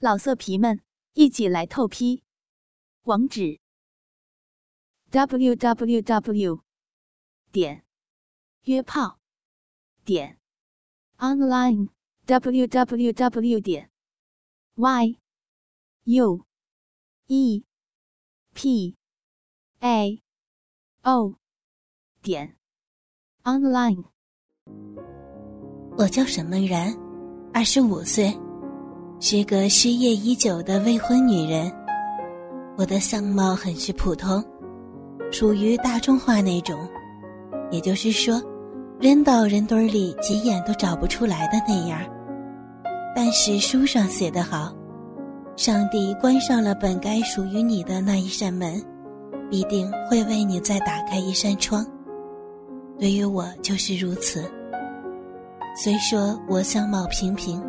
[0.00, 0.80] 老色皮们，
[1.14, 2.22] 一起来透批！
[3.02, 3.58] 网址
[5.10, 6.62] ：w w w
[7.50, 7.84] 点
[8.62, 9.18] 约炮
[10.04, 10.38] 点
[11.16, 11.88] online
[12.26, 13.90] w w w 点
[14.76, 15.18] y
[16.04, 16.46] u
[17.26, 17.64] e
[18.54, 18.96] p
[19.80, 20.22] a
[21.02, 21.34] o
[22.22, 22.56] 点
[23.42, 24.04] online。
[25.96, 26.96] 我叫沈梦然，
[27.52, 28.47] 二十五岁。
[29.20, 31.70] 是个失业已久的未婚女人，
[32.76, 34.42] 我的相貌很是普通，
[35.32, 36.78] 属于大众化那种，
[37.72, 38.40] 也就是说，
[39.00, 42.00] 扔到人堆里几眼都找不出来的那样。
[43.12, 44.72] 但是书上写得好，
[45.56, 48.80] 上帝关上了本该属于你的那一扇门，
[49.50, 51.84] 必定会为你再打开一扇窗。
[53.00, 54.48] 对于我就是如此。
[55.74, 57.60] 虽说我相貌平平。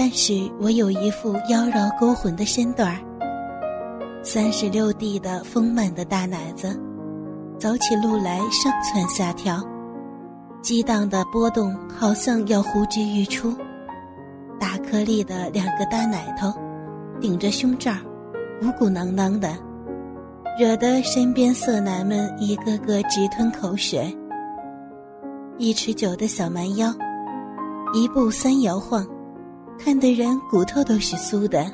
[0.00, 3.02] 但是我有一副妖娆勾魂的身段儿，
[4.22, 6.68] 三十六 D 的丰满的大奶子，
[7.58, 9.60] 走起路来上蹿下跳，
[10.62, 13.52] 激荡的波动好像要呼之欲出，
[14.56, 16.54] 大颗粒的两个大奶头，
[17.20, 17.90] 顶着胸罩，
[18.60, 19.52] 鼓鼓囊囊的，
[20.60, 24.16] 惹得身边色男们一个个直吞口水。
[25.58, 26.94] 一尺九的小蛮腰，
[27.92, 29.04] 一步三摇晃。
[29.78, 31.64] 看的人骨头都是酥的。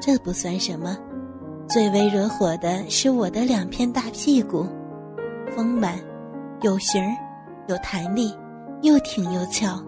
[0.00, 0.96] 这不算什么，
[1.68, 4.66] 最为惹火的是我的两片大屁股，
[5.54, 5.98] 丰满、
[6.62, 7.16] 有型儿、
[7.68, 8.34] 有弹力，
[8.82, 9.80] 又挺又翘，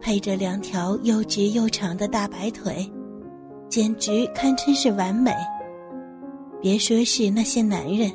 [0.00, 2.88] 配着两条又直又长的大白腿，
[3.68, 5.32] 简直堪称是完美。
[6.62, 8.10] 别说是那些男人，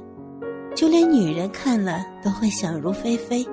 [0.74, 3.46] 就连女人看了都会想入非非。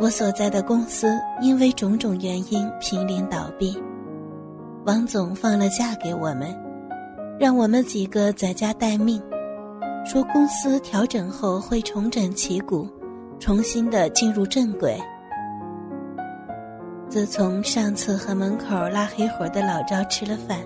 [0.00, 1.06] 我所在的公司
[1.40, 3.80] 因为种种原因濒临倒闭，
[4.84, 6.54] 王总放了假给我们，
[7.38, 9.22] 让我们几个在家待命，
[10.04, 12.88] 说公司调整后会重整旗鼓，
[13.38, 15.00] 重新的进入正轨。
[17.08, 20.58] 自从上次和门口拉黑活的老赵吃了饭，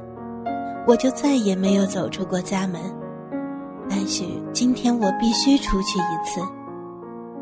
[0.87, 2.81] 我就再也没有走出过家门，
[3.91, 4.25] 但是
[4.55, 6.41] 今天我必须出去一次。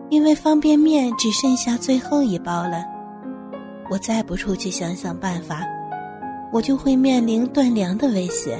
[0.09, 2.85] 因为方便面只剩下最后一包了，
[3.91, 5.63] 我再不出去想想办法，
[6.53, 8.59] 我就会面临断粮的危险。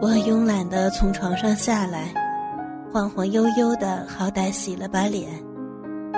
[0.00, 2.12] 我慵懒地从床上下来，
[2.92, 5.28] 晃晃悠悠的，好歹洗了把脸，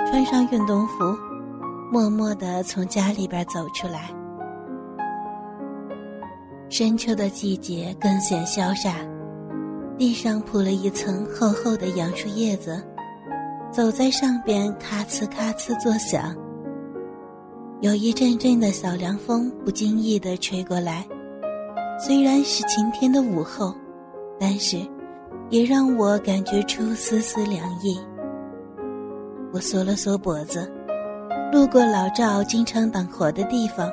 [0.07, 1.15] 穿上运动服，
[1.91, 4.09] 默默地从家里边走出来。
[6.69, 8.93] 深秋的季节更显萧煞，
[9.99, 12.83] 地上铺了一层厚厚的杨树叶子。
[13.73, 16.35] 走在上边，咔呲咔呲作响。
[17.81, 21.03] 有一阵阵的小凉风不经意地吹过来，
[21.99, 23.73] 虽然是晴天的午后，
[24.39, 24.77] 但是
[25.49, 27.99] 也让我感觉出丝丝凉意。
[29.51, 30.71] 我缩了缩脖子，
[31.51, 33.89] 路过老赵经常挡活的地方，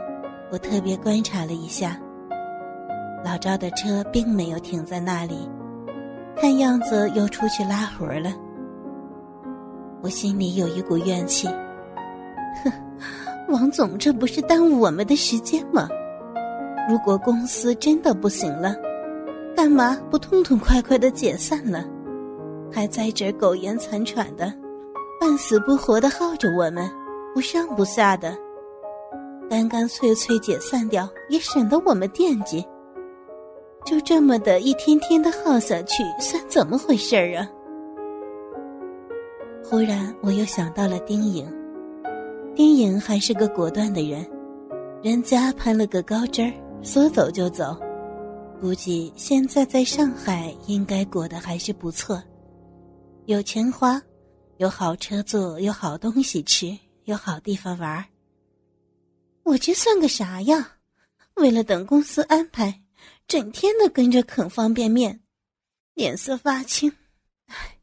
[0.53, 1.99] 我特别观察了一下。
[3.25, 5.49] 老赵的车并没有停在那里，
[6.37, 8.31] 看样子又出去拉活了。
[10.03, 11.47] 我心里有一股怨气，
[12.65, 12.73] 哼，
[13.49, 15.89] 王总，这不是耽误我们的时间吗？
[16.89, 18.75] 如果公司真的不行了，
[19.55, 21.85] 干嘛不痛痛快快的解散了？
[22.73, 24.53] 还在这苟延残喘的，
[25.21, 26.91] 半死不活的耗着我们，
[27.35, 28.35] 不上不下的，
[29.51, 32.67] 干干脆脆解散掉，也省得我们惦记。
[33.85, 37.47] 就这么的一天天的耗下去，算怎么回事儿啊？
[39.71, 41.49] 忽然，我又想到了丁颖。
[42.57, 44.29] 丁颖还是个果断的人，
[45.01, 47.79] 人家攀了个高枝儿，说走就走。
[48.61, 52.21] 估计现在在上海应该过得还是不错，
[53.27, 54.03] 有钱花，
[54.57, 58.05] 有好车坐，有好东西吃，有好地方玩
[59.45, 60.79] 我这算个啥呀？
[61.35, 62.83] 为了等公司安排，
[63.29, 65.21] 整天的跟着啃方便面，
[65.95, 66.93] 脸色发青。
[67.47, 67.77] 唉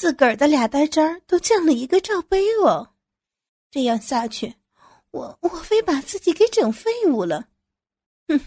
[0.00, 2.94] 自个儿的俩大渣儿都降了一个罩杯哦，
[3.70, 4.54] 这样下去，
[5.10, 7.50] 我我非把自己给整废物了。
[8.26, 8.40] 哼，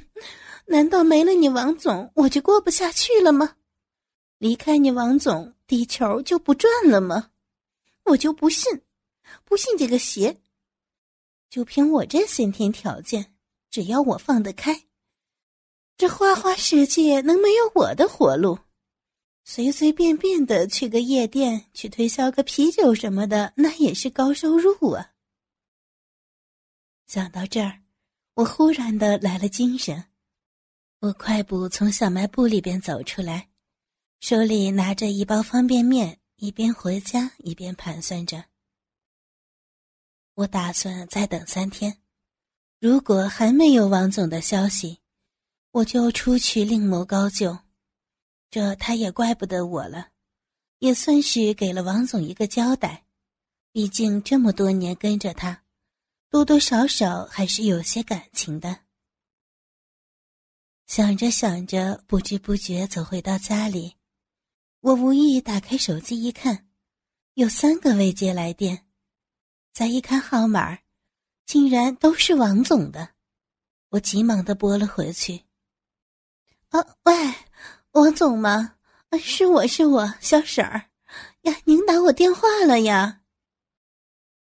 [0.65, 3.57] 难道没了你王总，我就过不下去了吗？
[4.39, 7.29] 离开你王总，地球就不转了吗？
[8.05, 8.81] 我就不信，
[9.45, 10.41] 不信这个邪。
[11.51, 13.35] 就凭我这先天条件，
[13.69, 14.85] 只要我放得开，
[15.97, 18.57] 这花花世界能没有我的活路？
[19.45, 25.11] 随随便便的去个夜店，去推销个啤酒什么的，那也是高收入啊。
[27.07, 27.81] 想到这儿，
[28.35, 30.05] 我忽然的来了精神，
[30.99, 33.49] 我快步从小卖部里边走出来，
[34.21, 38.45] 手里拿着一包方便面，一边回家一边盘算着。
[40.35, 42.01] 我打算再等三天，
[42.79, 44.99] 如果还没有王总的消息，
[45.71, 47.62] 我就出去另谋高就。
[48.53, 50.09] 这他也怪不得我了，
[50.77, 53.03] 也算是给了王总一个交代。
[53.71, 55.63] 毕竟这么多年跟着他。
[56.29, 58.81] 多多少少还是有些感情的。
[60.85, 63.95] 想着想着，不知不觉走回到家里，
[64.81, 66.67] 我无意打开手机一看，
[67.33, 68.85] 有三个未接来电。
[69.73, 70.77] 再一看号码，
[71.47, 73.15] 竟然都是王总的。
[73.89, 75.41] 我急忙的拨了回去。
[76.69, 77.13] 啊，喂，
[77.93, 78.73] 王总吗？
[79.21, 80.85] 是我是我，小婶儿。
[81.43, 83.21] 呀，您打我电话了呀？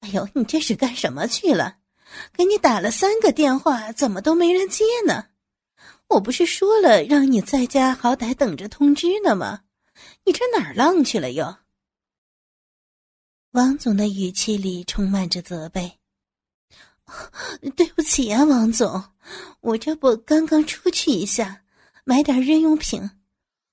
[0.02, 1.78] 哎呦，你这是干什么去了？
[2.34, 5.28] 给你打了三个电话，怎么都没人接呢？
[6.10, 9.62] 我不是说了让你在家好歹等着通知呢吗？
[10.26, 11.56] 你这哪儿浪去了又？
[13.52, 16.00] 王总的语气里充满着责备。
[17.78, 19.02] 对不起啊，王总，
[19.62, 21.64] 我这不刚刚出去一下，
[22.04, 23.10] 买点日用品，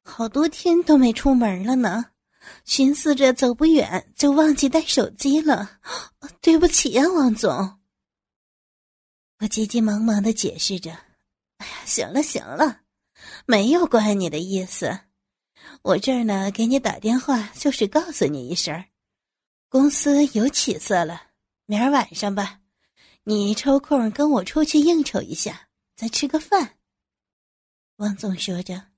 [0.04, 2.04] 好多天都没出门了呢。
[2.66, 5.80] 寻思着走不远，就忘记带手机了。
[6.42, 7.80] 对不起呀，王总。
[9.38, 10.92] 我急急忙忙的解释着
[11.56, 12.82] ：“哎呀，行了行了，
[13.46, 15.00] 没有怪你的意思。
[15.80, 18.84] 我这儿呢，给你打电话就是告诉你一声，
[19.70, 21.22] 公司有起色了。
[21.64, 22.60] 明儿晚上吧，
[23.22, 26.76] 你抽空跟我出去应酬一下，再吃个饭。”
[27.96, 28.93] 王总说着。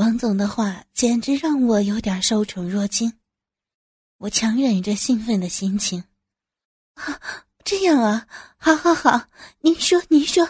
[0.00, 3.12] 王总的话简直让我有点受宠若惊，
[4.16, 6.02] 我强忍着兴奋的心情，
[6.94, 7.20] 啊，
[7.64, 8.26] 这样啊，
[8.56, 9.28] 好，好，好，
[9.60, 10.48] 您说，您说，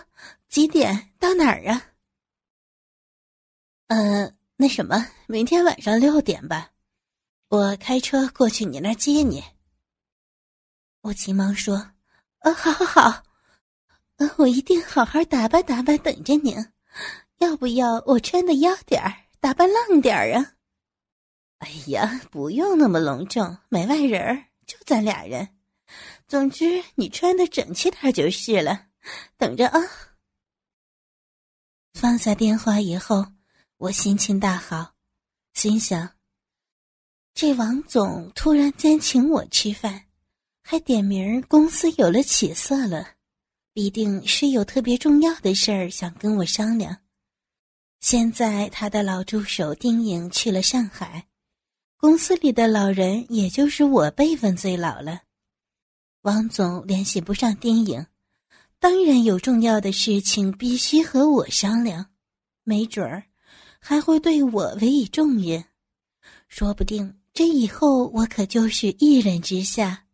[0.49, 1.83] 几点到哪儿啊？
[3.89, 6.71] 呃，那什么，明天晚上六点吧，
[7.49, 9.43] 我开车过去你那儿接你。
[11.01, 11.91] 我急忙说，
[12.43, 13.25] 呃，好，好，好，
[14.19, 16.55] 呃，我一定好好打扮打扮等着您，
[17.39, 19.13] 要不要我穿的妖点儿？
[19.41, 20.55] 打扮浪点儿啊！
[21.59, 25.49] 哎呀，不用那么隆重，没外人儿，就咱俩人。
[26.29, 28.87] 总之，你穿的整齐点就是了。
[29.39, 29.81] 等着啊！
[31.95, 33.27] 放下电话以后，
[33.79, 34.95] 我心情大好，
[35.55, 36.17] 心想：
[37.33, 40.05] 这王总突然间请我吃饭，
[40.63, 43.15] 还点名公司有了起色了，
[43.73, 46.95] 必定是有特别重要的事儿想跟我商量。
[48.01, 51.29] 现在他的老助手丁颖去了上海，
[51.99, 55.23] 公司里的老人也就是我辈分最老了。
[56.23, 58.07] 王总联系不上丁颖，
[58.79, 62.07] 当然有重要的事情必须和我商量，
[62.65, 63.23] 没准儿
[63.79, 65.63] 还会对我委以重任，
[66.49, 70.07] 说不定这以后我可就是一人之下，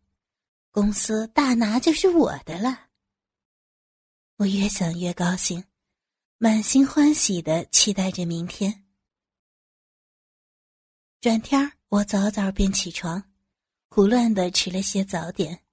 [0.73, 2.87] 公司大拿就是我的了。
[4.39, 5.63] 我越想越高兴。
[6.39, 8.85] 满心欢喜的期待着明天。
[11.19, 13.33] 转天儿我早早便起床，
[13.89, 15.65] 胡乱的吃了些早点，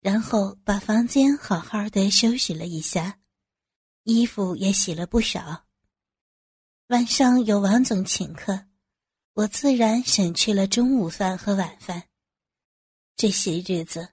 [0.00, 3.20] 然后把房间好好的收拾了一下，
[4.04, 5.66] 衣服也洗了不少。
[6.86, 8.68] 晚上有王总请客，
[9.34, 12.04] 我自然省去了中午饭和晚饭。
[13.14, 14.08] 这些日子，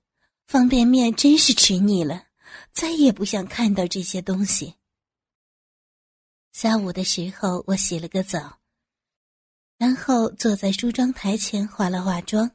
[0.46, 2.28] 方便面真是吃腻了，
[2.74, 4.76] 再也不想看到这些东西。
[6.62, 8.60] 下午的时候，我洗了个澡，
[9.78, 12.52] 然后坐在梳妆台前化了化妆。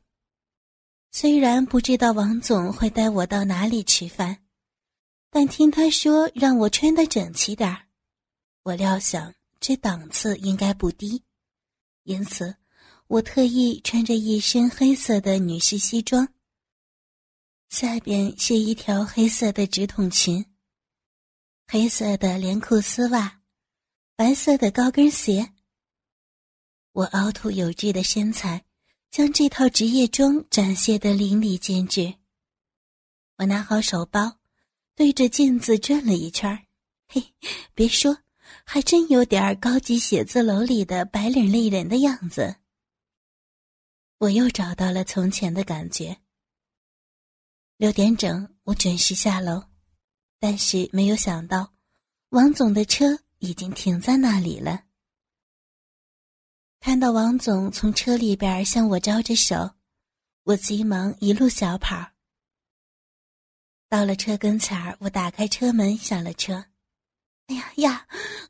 [1.11, 4.45] 虽然不知道王总会带我到哪里吃饭，
[5.31, 7.87] 但听他说让我穿的整齐点儿，
[8.65, 11.23] 我料想这档次应该不低，
[12.03, 12.55] 因此
[13.07, 16.29] 我特意穿着一身黑色的女士西装，
[17.71, 20.45] 下边是一条黑色的直筒裙，
[21.67, 23.41] 黑色的连裤丝袜。
[24.17, 25.53] 白色的高跟鞋，
[26.93, 28.65] 我凹凸有致的身材
[29.11, 32.15] 将这套职业装展现的淋漓尽致。
[33.39, 34.39] 我拿好手包，
[34.95, 36.57] 对着镜子转了一圈
[37.09, 37.35] 嘿，
[37.75, 38.17] 别说，
[38.65, 42.55] 还真有点高级写字楼里的白领丽人的样子。
[44.19, 46.17] 我又找到了从前的感觉。
[47.79, 49.61] 六点整，我准时下楼，
[50.39, 51.75] 但是没有想到，
[52.29, 53.24] 王总的车。
[53.45, 54.85] 已经停在那里了。
[56.81, 59.75] 看到王总从车里边向我招着手，
[60.45, 62.13] 我急忙一路小跑。
[63.89, 66.65] 到了车跟前儿，我打开车门上了车。
[67.47, 68.07] 哎呀呀，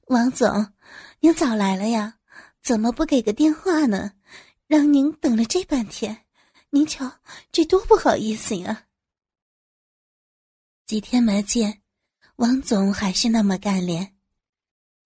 [0.07, 0.73] 王总，
[1.21, 2.19] 您早来了呀？
[2.63, 4.13] 怎么不给个电话呢？
[4.67, 6.25] 让您等了这半天，
[6.71, 7.21] 您瞧
[7.53, 8.87] 这多不好意思呀！
[10.87, 11.83] 几天没见，
[12.37, 14.14] 王总还是那么干练，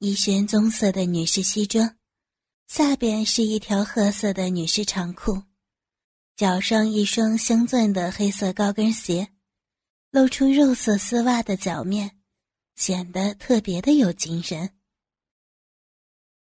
[0.01, 1.97] 一身棕色的女士西装，
[2.69, 5.43] 下边是一条褐色的女士长裤，
[6.37, 9.27] 脚上一双镶钻的黑色高跟鞋，
[10.13, 12.13] 露出肉色丝袜的脚面，
[12.77, 14.71] 显得特别的有精神。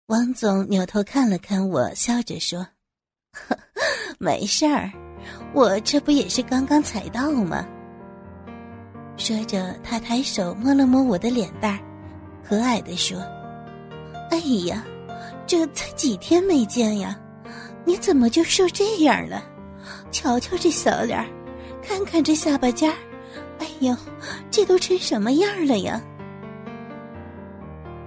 [0.08, 2.58] 王总扭头看了看我，笑着说。
[3.32, 3.58] 呵
[4.20, 4.92] 没事儿，
[5.54, 7.66] 我这不也是刚刚才到吗？
[9.16, 11.80] 说着，他抬手摸了摸我的脸蛋儿，
[12.44, 13.18] 和蔼地说
[14.30, 14.84] ：“哎呀，
[15.46, 17.18] 这才几天没见呀，
[17.84, 19.42] 你怎么就瘦这样了？
[20.10, 21.26] 瞧瞧这小脸儿，
[21.82, 22.96] 看看这下巴尖儿，
[23.58, 23.96] 哎呦，
[24.50, 26.02] 这都成什么样了呀？”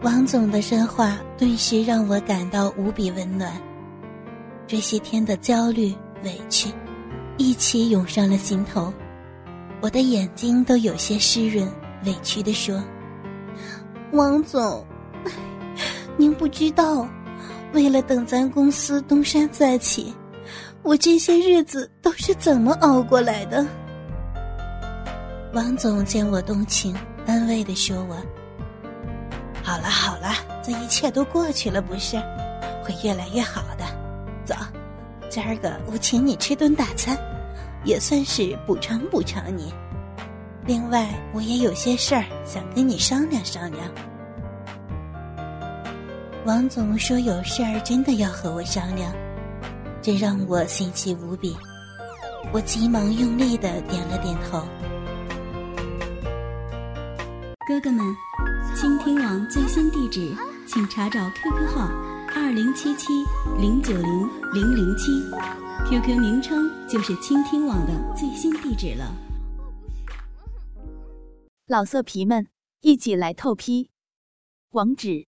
[0.02, 3.52] 王总的这话顿时让我感到无比温暖。
[4.66, 6.70] 这些天的焦虑、委屈，
[7.38, 8.94] 一起涌上了心头，
[9.82, 11.68] 我的眼睛都有些湿润，
[12.06, 12.82] 委屈地说
[14.14, 14.86] ：“王总，
[16.20, 17.08] 您不知道，
[17.72, 20.14] 为了等咱公司东山再起，
[20.84, 23.66] 我这些日子都是怎么熬过来的。”
[25.56, 26.94] 王总见我动情，
[27.26, 28.16] 安慰地说：“我
[29.64, 32.18] 好了好了，这一切都过去了，不是，
[32.84, 33.86] 会越来越好的。”
[34.44, 34.54] 走，
[35.30, 37.18] 今儿个我请你吃顿大餐，
[37.86, 39.74] 也算是补偿补偿你。
[40.66, 43.90] 另外，我也有些事儿想跟你商量商量。
[46.50, 49.14] 王总说有事儿真的要和我商量，
[50.02, 51.56] 这让我欣喜无比。
[52.52, 54.68] 我急忙用力的点了点头。
[57.68, 58.04] 哥哥们，
[58.76, 61.88] 倾听网最新地址，请查找 QQ 号。
[62.34, 63.14] 二零七七
[63.60, 65.22] 零九零零零七
[65.88, 69.06] ，QQ 名称就是倾听网的最新地址了。
[71.68, 72.48] 老色皮们，
[72.82, 73.92] 一起来透批！
[74.72, 75.28] 网址